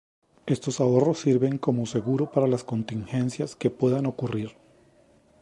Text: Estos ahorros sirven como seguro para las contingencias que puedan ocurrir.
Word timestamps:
Estos 0.47 0.79
ahorros 0.81 1.19
sirven 1.19 1.59
como 1.59 1.85
seguro 1.85 2.31
para 2.31 2.47
las 2.47 2.63
contingencias 2.63 3.55
que 3.55 3.69
puedan 3.69 4.07
ocurrir. 4.07 4.55